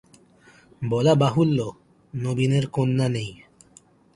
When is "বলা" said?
0.81-1.13